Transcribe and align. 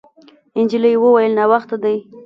نجلۍ 0.59 0.93
وویل: 0.99 1.31
«ناوخته 1.39 1.75
دی.» 1.83 1.95